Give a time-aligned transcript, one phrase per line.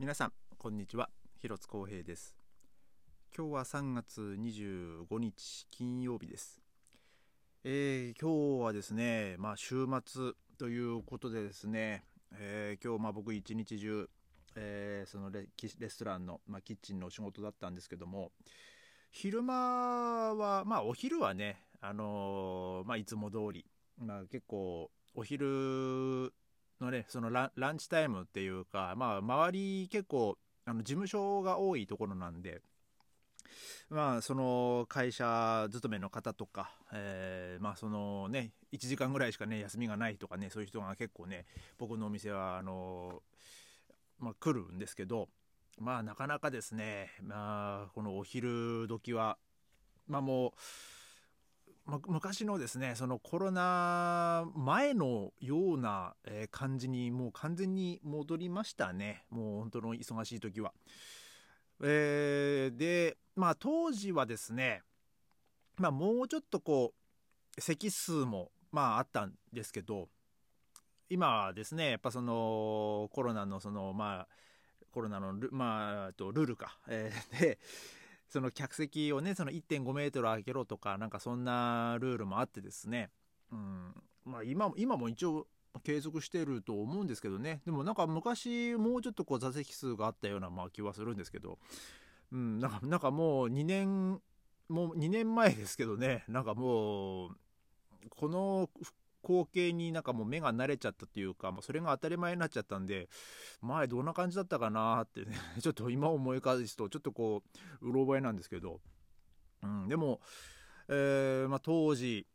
[0.00, 1.10] 皆さんこんにちは。
[1.40, 2.36] 広津光平です。
[3.36, 6.60] 今日は3月25日金曜日です。
[7.64, 12.04] えー、今日はですねまあ週末ということでですね、
[12.38, 14.08] えー、今日まあ僕一日中、
[14.54, 15.48] えー、そのレ
[15.80, 18.30] レストランの、まあ、キッチンのお仕事だったんですけども
[19.10, 23.66] 昼間はまあお昼はねあのまあいつも通り
[23.98, 26.32] まあ結構お昼
[26.80, 32.60] のねそのランチタイムっていうかまあ周り結構あの事務所が多いところなんで
[33.90, 41.46] まあその会社勤めの方とか、えー、まあそのね1時間ぐらいしかね休みがないとかねそういう人が結構ね
[41.78, 43.22] 僕のお店はあの
[44.20, 45.28] まあ、来るんですけど
[45.78, 49.38] まあなかなかですねまあこのお昼時は
[50.08, 50.52] まあもう
[51.88, 60.72] ま、昔のですねそのコロナ前のような、えー、感じにもう完全に戻りましたねもう本当の忙しい時は。
[61.80, 64.82] えー、でまあ当時はですね
[65.76, 66.92] まあもうちょっとこ
[67.56, 70.08] う席数もまああったんですけど
[71.08, 74.28] 今はですねやっぱそのコロナのそのまあ
[74.90, 77.58] コロナのル,、まあ、とルールか、えー、で
[78.28, 83.10] その客席をねその1.5メートル空けろとかなんかそんなルールもあってですね、
[83.52, 83.94] うん。
[84.24, 85.46] まあ今、今も一応
[85.82, 87.60] 継続してると思うんですけどね。
[87.64, 91.58] でもなんか昔もうちょっとこう座席数があったようなまあ気はするんですけど、
[92.32, 94.20] うん、なんかなんかもう2年
[94.68, 96.24] もう2年前ですけどね。
[96.28, 97.36] なんかもう
[98.10, 98.68] この
[99.22, 103.08] 光景になんかもう目が慣れちゃったっていうか、まあ、それが当たり前になっちゃったんで
[103.60, 107.42] 前どんな感じだったかなってね ちょっと今思い返すとちょっとこ
[107.82, 108.80] ううろ覚えなんですけど、
[109.62, 110.20] うん、でも、
[110.88, 112.26] えーまあ、当時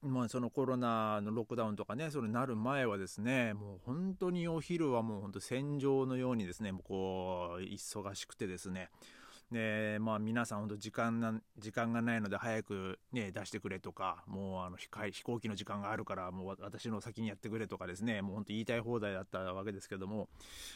[0.00, 8.90] まあ、そのコロナのロックダウンとかねそれなる前はですねもう本当にお昼はもう本当戦場のようにですねもうこう忙しくてですね
[9.50, 20.28] でまあ皆さん本当時間な時間がないので早くね出してくれとかもうあの飛行機の時間があるからもう私の先にやってくれとかですねもう本当言いたい放題だったわけですけども。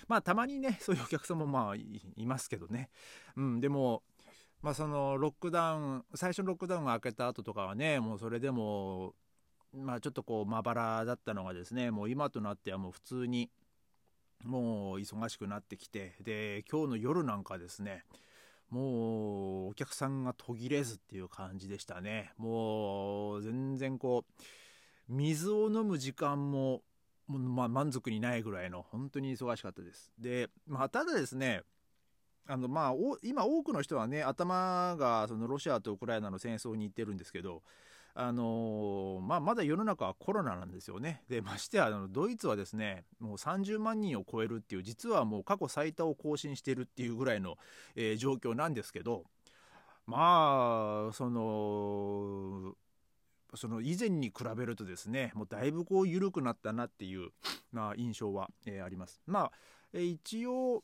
[0.08, 2.88] まあたまにねそういうお客さんもまあいますけどね。
[3.36, 4.02] うんでも
[4.62, 9.14] まあそのロックダウン最初のロックダウンが明けた後とかはねもうそれでも
[9.74, 13.50] まあちょっとこうまばらだったのがですねもう今となってはもう普通に
[14.44, 18.04] もう忙しくなってきてで今日の夜なんかですね
[18.72, 22.32] もうお客さんが途切れずっていう感じでしたね。
[22.38, 24.42] もう全然こう
[25.08, 26.82] 水を飲む時間も
[27.28, 30.12] まあ、満足にないぐらいの本当に忙しかったです。
[30.18, 31.62] で、まあ、ただですね
[32.46, 37.62] あのまあ今多くの人はね頭がそのロシアとウクライナの戦争に行ってるんですけど
[38.14, 41.22] あのー、まあ、まだ世の中はコロナなんですよね。
[41.28, 47.56] でましてやあのドイツはですねもう30万人を超えるっていう実はもう過去最多を更新してるっていうぐらいの、
[47.96, 49.24] えー、状況なんですけど
[50.06, 52.74] まあその
[53.54, 57.30] その以前に比べるとですねもうだいぶこう緩くなったなっていう、
[57.72, 59.20] まあ、印象は、えー、あります。
[59.26, 59.52] まあ、
[59.92, 60.82] えー、一応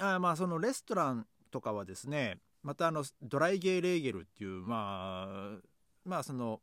[0.00, 5.58] あまあそのレストランとかはですねまたあのドライゲーレーゲルっていうまあ
[6.06, 6.60] まあその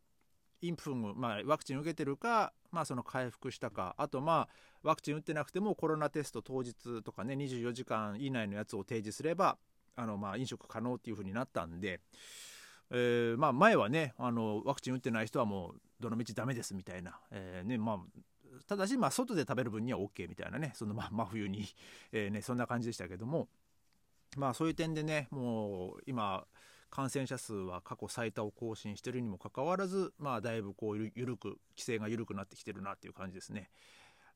[0.62, 3.94] インフン、まあ、ワクチン受けてるか、まあ、その回復したか。
[3.98, 4.50] あとまあ
[4.82, 9.58] ワクチン打ってなくてもコロナテスト当日とかね24時間以内のやつを提示すれば
[9.96, 12.00] あのまあ飲食可能っていうふうになったんで、
[12.92, 17.98] えー、まあ前はねあのワクチン打ってない人はもうどのみちダメですみたいな、えーねまあ、
[18.68, 21.66] ただしま外で食べる分には OK みたいなねそのま真冬に、
[22.12, 23.48] えね、そんな感じでしたけども
[24.38, 26.46] まあそういう点でねもう今
[26.94, 33.72] 感染者数は過去最多を更新しているにもかかわらず、まあ、だいぶこう緩く規制が緩くなってきてるなっていう感じですね。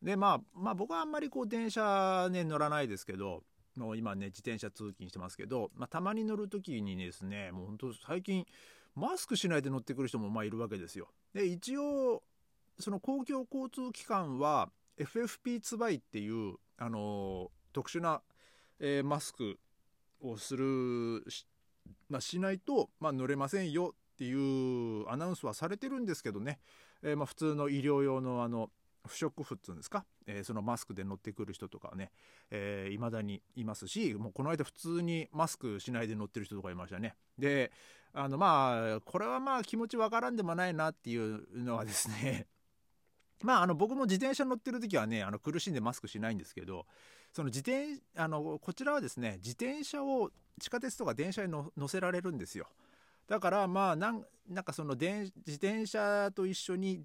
[0.02, 3.44] でまあ、まあ僕はあんまりこう電車ね乗らないですけど
[3.76, 8.44] もう今ね自転車通勤してますけど、まあ、たまに乗る時にですねもう本当最近
[8.96, 11.10] マスクしないで乗ってくる人もまあいるわけですよ。
[11.36, 12.24] で一応
[12.80, 18.24] その公共交通機関は FFP ツバイっていうあの特殊な、
[18.80, 19.60] えー、マスク
[20.22, 21.24] をする
[22.10, 26.60] まあ、しないと、まあ、乗れませんよっていうアナウンスはされてるんですけどね、
[27.04, 28.72] えー、まあ普通の医療用のあの
[29.06, 32.04] 不織布っていうんですか、えー、そのマスクで乗ってくる人とかね。
[32.04, 32.08] いま、
[32.52, 37.16] えー、だにいますしもうこの間普通にマスクしないで乗ってる人とかいましたね。
[37.38, 37.72] で
[38.14, 42.48] あのまあこれはまあ気持ちわからんでもないなっていうのはですね。
[43.44, 46.88] まあ、あの僕も自転車乗ってる時はねあの苦しんでマスクしないんですけど
[47.34, 52.68] その自転あのこちらはですね自転車を地下鉄とか電車に乗せられるんですよ。
[53.28, 57.04] だからまあなんなんかその電自転車と一緒に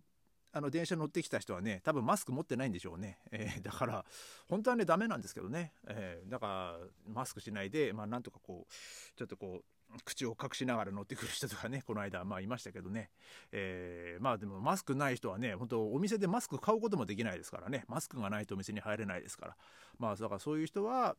[0.53, 4.05] あの電車乗ってきた人はね多分マスク持ってないんでしょうね、えー、だから
[4.49, 9.65] 本当はねダメなんですけどね、えー、だからマスクしないでまあなんとかこうちょっとこう
[10.05, 13.11] 口を隠しながら乗ってくる人とかねこの間まあいましたけどね、
[13.53, 17.85] えー、まあでもマスクない人はね本当お店でマスク買うこともできないですからね。
[17.89, 19.57] マスクがないとお店に入れないですから。
[19.99, 21.17] まあだからそういう人は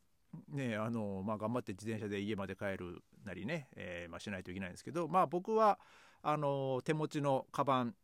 [0.50, 5.80] ねあのまあ、頑張って自転車で家まで帰るなりね、えー、まあ、しないといけないんですけどまあ僕は
[6.24, 7.96] あの手持ちのカバン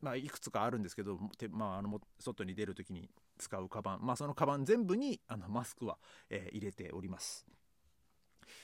[0.00, 1.18] まあ、いくつかあるんですけど、
[1.50, 5.98] まあ、あの外に出る時に使うカバン、まあ、そのカバン全部にあのマスクは、
[6.30, 7.46] えー、入れております。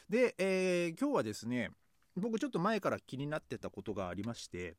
[0.08, 1.70] で、えー、今日はですね
[2.16, 4.76] 僕ちょっと前から気になってたことがありまして、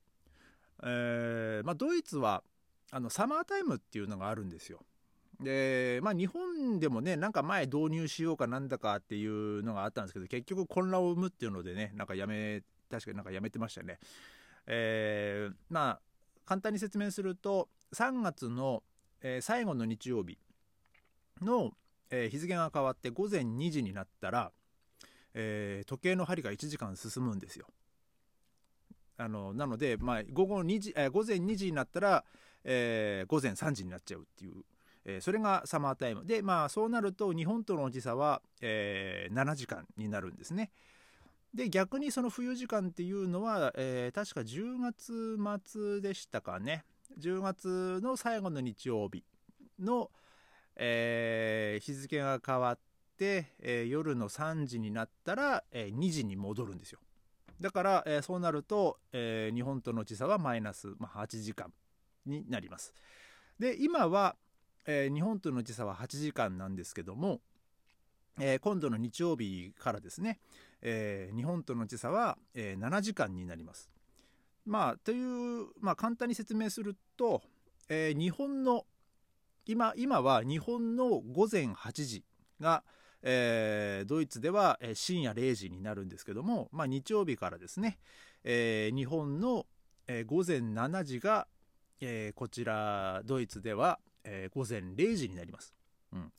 [0.83, 2.43] えーまあ、ドイツは
[2.91, 4.79] あのサマータイムっていうのがあるんですよ。
[5.41, 13.99] でまあ日本でもねなんか前導入しようかなんだかっていうのがあったんですけど結局混乱を生むっていうのでねなんかやめ確かになんかやめてましたね。
[14.67, 15.99] えー、まあ
[16.45, 18.83] 簡単に説明すると3月の、
[19.21, 20.37] えー、最後の日曜日
[21.41, 21.71] の、
[22.09, 24.51] えー、日付が変わって午前2時になったら、
[25.35, 27.67] えー、時計の針が1時間進むんですよ。
[29.17, 32.25] あのなので、まあ、午後2時、えー、午前2時になったら、
[32.63, 34.63] えー、午前3時になっちゃうっていう、
[35.05, 40.71] えー、それがサマータイムで、まあ、そうなると日本との時差は、えー、7時間になるんですね。
[41.53, 46.83] で逆にその冬時間っていうのは、え、確か10月末でしたかね
[47.17, 49.23] 10月の最後の日曜日
[49.79, 50.11] の、
[50.75, 52.79] え、日付が変わっ、
[53.23, 56.99] えー、夜の3時になったら、え2時に戻るんですよ
[57.61, 61.71] だから、えそうなると、え日本との時差はマイナス、まあ、8時間
[62.25, 62.93] になります
[63.59, 64.35] で今は、
[64.85, 67.39] え日本との時差は8時間なんですけども、
[68.39, 70.39] え今度の日曜日からですね、
[70.87, 73.89] えー、日本との時差は、えー、7時間になります。
[74.65, 77.41] まあ、という、まあ、簡単に説明すると、
[77.89, 78.85] えー、日本の
[79.65, 82.23] 今今は日本の午前8時
[82.59, 82.83] が、
[83.27, 87.97] えー、ドイツでは深夜0時になるんですけども、まあ、日曜日からですね、
[88.43, 89.65] えー、日本の、
[90.27, 91.47] 午前7時が、
[91.99, 95.73] えー、こちらドイツでは、えー、午前0時になります。
[96.13, 96.31] うん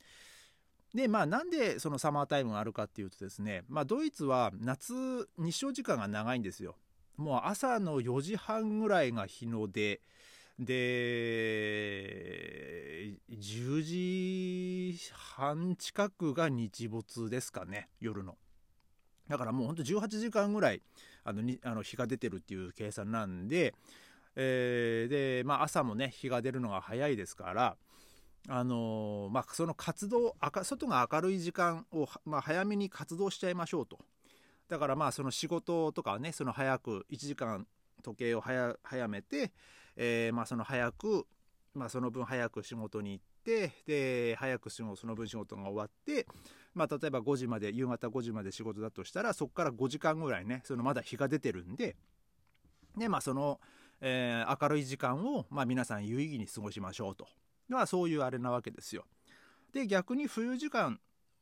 [0.93, 6.77] でまあなんでそのサマータイムがあるかっていうとですね、まあ、ドイツは夏日照時間が長いんですよ。
[7.17, 9.99] もう朝の4時半ぐらいが日の出
[10.59, 11.19] で
[13.29, 14.36] 10時
[15.37, 18.37] 半近くが日没ですかね夜の。
[19.27, 20.81] だからもうほんと18時間ぐらい
[21.23, 23.75] あのにあの日が出てるっていう計算なんで、
[24.35, 27.75] えー、で、まあ、朝もね日が出るのが早いですから
[28.49, 33.99] あのまあ、その活動外が明るい時間を、まあ、早めに活動しちゃいましょうと
[34.69, 37.67] だからまあその仕事とかねその早く1時間
[38.03, 39.51] 時計を早めて、
[39.97, 41.27] えー、まあその早く、
[41.75, 46.27] まあ、その分早く仕事に行ってで早くその分仕事が終わって、
[46.73, 51.95] まあ、例えば5時まで夕方5時まで仕事だとしたらそこから5時間ぐらいねそのまだ日が出てるんで
[52.97, 53.61] で、まあ、その、
[54.01, 57.27] えー、明るい時間を、まあ、皆さん有意義に過ごしましょうと。
[57.69, 59.05] まあそういうあれなわけですよ。
[59.73, 60.99] で逆に冬時間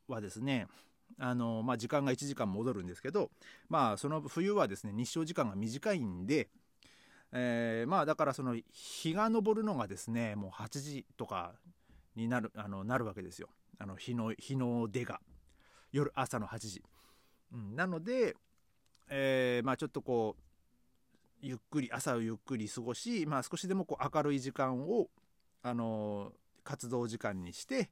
[0.07, 0.67] はですね
[1.19, 3.29] あの、まあ、時間が1時間戻るんですけど、
[3.69, 6.49] まあ、その冬はですね日照時間が短いんで、
[7.31, 11.53] えー、まあだからその日が昇るのがですねもう8時とか
[12.15, 13.49] になるあのなるわけですよ。
[13.77, 15.19] あの日の日の出が。
[15.91, 16.83] 夜朝の8時、
[17.53, 18.35] うん、なので、
[19.07, 20.41] えー、まあちょっとこう
[21.41, 25.07] ゆっくり朝をゆっくり過ごし、まあ、少しでもこう明るい時間を
[25.61, 27.91] あの活動時間にして、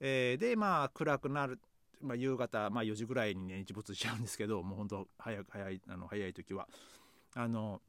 [0.00, 1.60] えー、でまあ暗くなる、
[2.00, 6.68] まあ、夕方、まあ、4時ぐらいにね日没しちゃうんですけどもうほんと早早いあの早い時は。
[7.34, 7.80] あの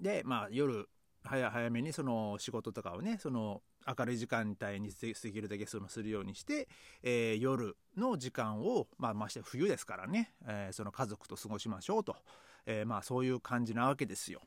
[0.00, 0.88] でまあ夜
[1.24, 6.68] 早早めにその仕事とかをねその明るい時間帯にできるだけそのするようにして、
[7.02, 12.16] えー、夜の時間を、まあ、まして冬ですからね、えー、その家族と過ごしましょうと、
[12.66, 14.40] えー、まあそういう感じなわけですよ。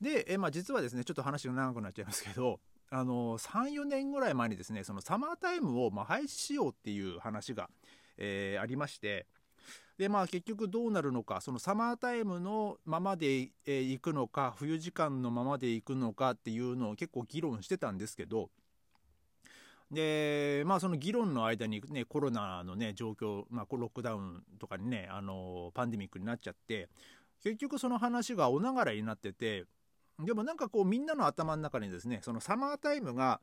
[0.00, 2.58] で、え、まあ実はですねちょっと話が長くなっちゃいますけど
[2.90, 7.70] あの34年ぐらい前にですねそのサマータイムをま廃止しようっていう話が、
[8.18, 9.26] え、ありまして
[10.02, 18.50] でまあ結局どうなるのかそのサマータイムのままで、え、行くのか冬時間のままで行くのかっていうのを結構議論してたんですけど
[19.92, 26.88] でまあその議論の間にねコロナのね状況、まあ、ロックダウンとかにねあのパンデミックになっちゃって
[27.44, 29.66] 結局その話がお流れになってて
[30.18, 33.40] でもなんかこうみんなの頭の中にですねそのサマータイムが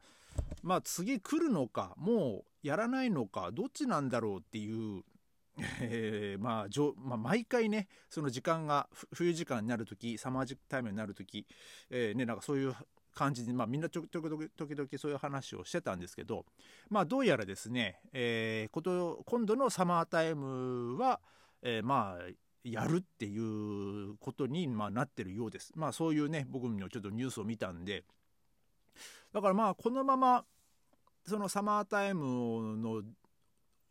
[0.62, 5.04] まあ次来るのかもうやらないのかどっちなんだろうっていう
[5.82, 11.46] えー、まあ、じょまあ、毎回ねその時間が冬時間になる時サマージタイムになる時、
[11.90, 12.76] えー、ね、なんかそういう
[13.14, 16.46] 感じで、まあ、みんなちょちょ時々そういう話をしてたんですけど、
[16.90, 21.20] まあ、どうやらですね、えー、こと今度のサマータイムは、
[21.62, 22.32] えー、まあ
[22.64, 25.72] やるっていうことに、まあ、なってるようです。
[25.76, 28.04] まあそういうね僕もちょっとニュースを見たんで
[29.34, 30.44] だからまあこのまま
[31.26, 33.02] そのサマータイムの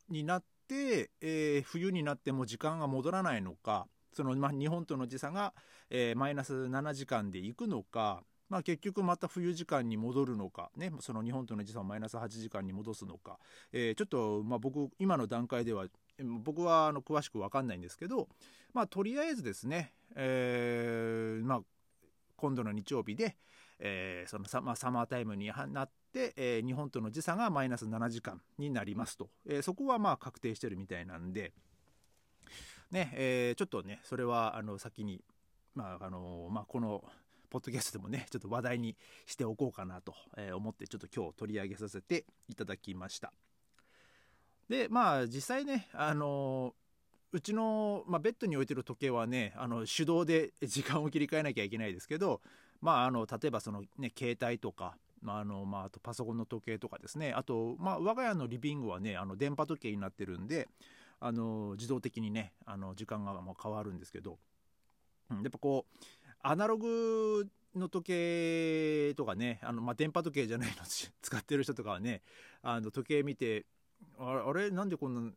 [0.08, 5.54] になって、えー、冬になっても時間が戻らないのかその、ま、日本との時差が、
[5.90, 13.38] えー、マイナス7時間でいくのか、まあ、結局また冬時間に戻るのか、ね、その日本との時差をマイナス8時間に戻すのか、
[13.72, 15.86] えー、ちょっと、まあ、僕今の段階では
[16.42, 18.28] 僕はあの詳しく分かんないんですけど、
[18.74, 21.60] まあ、とりあえずですね、えーまあ、
[22.36, 23.36] 今度の日曜日で、
[23.78, 31.52] えー、そのサ,、まあ、サマータイムになってて、えー、日本との時差がマイナス7時間になりますと、えー、そこはまあ確定してるみたいなんで、
[32.90, 35.22] ねえー、ちょっとねそれはあの先に、
[35.74, 37.04] まああのまあ、この
[37.50, 38.96] ポッドキャストでもねちょっと話題に
[39.26, 40.14] しておこうかなと
[40.54, 43.32] 思ってちょっと今日取り上げさせていただきました。
[44.68, 46.74] でまあ実際ねあの
[47.32, 52.40] うちの、まあ、ベッドに置いてる時計はねあの手動で時間を切り替えなきゃいけないですけど、
[52.80, 57.32] まあ、あの例えばその、ね、携帯とか、ああのまあ、あとパソコンの時計とかですね。
[57.32, 60.68] あと、まあ、我が家のリビングはねあの電波時計になってるんで
[61.20, 64.38] あの自動的にねあの時間がもう変わるんですけど、
[65.30, 66.06] うん、やっぱこう
[66.42, 72.22] アナログの時計とかねあの、まあ、電波時計じゃないの 使ってる人とかはね
[72.62, 73.66] あの時計見て
[74.18, 74.70] あれ？
[74.70, 75.32] なんでこんな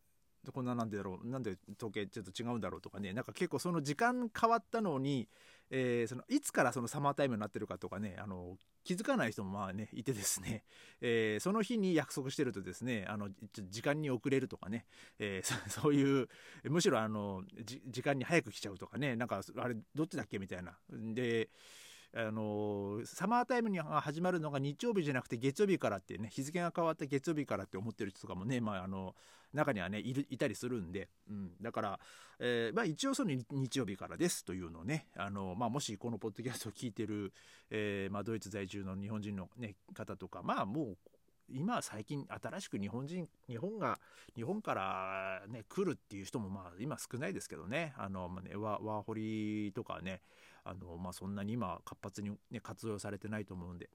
[0.52, 1.26] こんななんでだろう？
[1.26, 3.12] なんで時計ちょっと違うんだろうとかね。
[3.12, 5.28] なんか結構その時間変わったのに、
[5.70, 10.64] えー、そのいつからそのサマータイムになってるかとかねあの気づかない人もまあねいてですね、
[11.00, 13.30] えー、その日に約束してるとですねあの
[13.68, 14.86] 時間に遅れるとかね、
[15.18, 16.28] えー、 そういう
[16.64, 19.16] むしろあの時間に早く来ちゃうとかね。
[19.16, 20.78] なんかあれどっちだっけみたいな。
[20.90, 21.50] で
[22.14, 29.14] あのサマータイムに始まるのが日曜日じゃなくて月曜日からってね日付が変わった月曜日からって思ってる人とかもね、まあ、あの
[29.52, 32.00] 中にはねいたりするんで、うん、だから、
[32.38, 37.32] えーまあ、一応その日曜日からですというのをねあの、まあ、もしこのポッドキャストを聞いてる、
[37.70, 40.96] えーまあ、ドイツ在住の日本人の、ね、方とかまあもう
[41.50, 43.98] 今最近新しく日本人日本が
[44.34, 50.22] 日本からね来るっていう人もまあ今少ないですけどねあの、まあね、ワーホリとかね
[50.64, 53.90] あの、まあ、そんなに今活発に、ね、活用されてないと思うんで。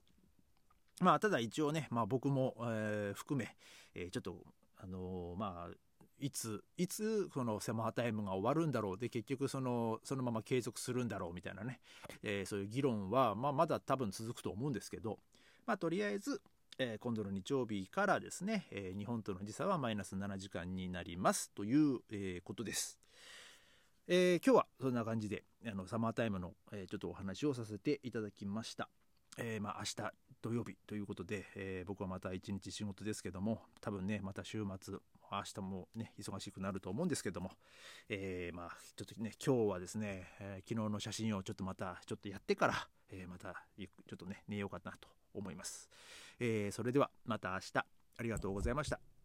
[1.00, 3.56] まあ、ただ一応ね、まあ、僕も、えー、含め、
[3.94, 4.36] えー、ちょっと、
[4.78, 5.74] あの、まあ、
[6.20, 11.80] いつ、いつ、このセマータイムが終わるんだろうで、結局その、そのまま継続するんだろうみたいなね、
[12.22, 15.18] えー、そういう議論は、まあ、まだ多分続くと思うんですけど、
[15.66, 16.40] まあ、とりあえず、
[16.78, 22.98] えー、今度の日曜日からですね、えー、日本との時差はマイナス7時間になりますという、え、ことです。
[24.06, 28.88] え、今日はそんな感じであのサマータイムの、え、ちょっとお話をさせていただきました。
[29.36, 34.94] え、まあ、明日土曜日ということで、え僕はまた一日仕事ですけども多分ねまた週末
[35.30, 37.52] 明日もね忙しくなると思うんですけども、
[38.08, 45.88] えーまあちょっとね今日はですね、え昨日の写真をちょっとまたちょっとやってから、えまたちょっとね寝ようかなと思います。
[46.38, 49.17] えそれではまた明日ありがとうございました。